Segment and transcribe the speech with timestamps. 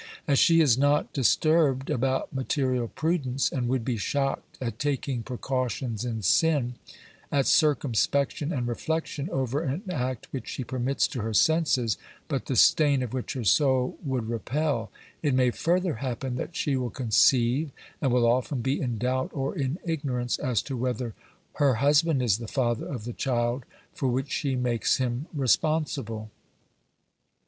[0.27, 4.79] As she is not OBERMANN 219 disturbed about material prudence, and would be shocked at
[4.79, 6.73] taking precautions in sin,
[7.31, 12.55] at circumspection and reflection over an act which she permits to her senses, but the
[12.55, 14.89] stain of which her soul would repel,
[15.21, 17.69] it may further happen that she will conceive,
[18.01, 21.13] and will often be in doubt or in ignorance as to whether
[21.57, 26.31] her husband is the father of the child for which she makes him responsible.